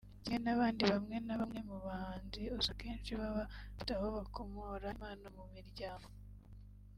Kimwe 0.23 0.37
n'abandi 0.43 0.83
bamwe 0.91 1.15
na 1.25 1.35
bamwe 1.39 1.59
mu 1.69 1.77
bahanzi 1.85 2.41
usanga 2.57 2.73
akenshi 2.79 3.11
baba 3.19 3.31
bafite 3.41 3.89
aho 3.97 4.07
bakomora 4.17 4.85
impano 4.93 5.27
mu 5.37 5.45
miryango 5.55 6.09